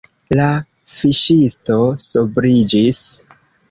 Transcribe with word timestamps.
La 0.39 0.47
fiŝisto 0.95 1.79
sobriĝis. 2.09 3.09